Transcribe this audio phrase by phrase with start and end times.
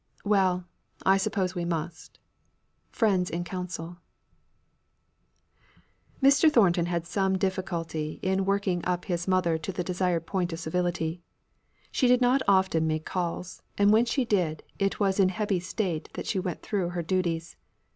[0.25, 0.65] "Well
[1.05, 2.17] I suppose we must."
[2.89, 3.97] FRIENDS IN COUNCIL.
[6.23, 6.51] Mr.
[6.51, 10.59] Thornton had had some difficulty in working up his mother to the desired point of
[10.59, 11.21] civility.
[11.91, 16.09] She did not often make calls; and when she did, it was in heavy state
[16.13, 17.55] that she went through her duties.